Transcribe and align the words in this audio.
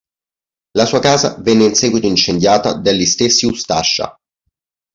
La 0.71 0.87
sua 0.87 0.97
casa 0.97 1.35
venne 1.41 1.65
in 1.65 1.75
seguito 1.75 2.07
incendiata 2.07 2.73
dagli 2.73 3.05
stessi 3.05 3.45
Ustascia. 3.45 4.19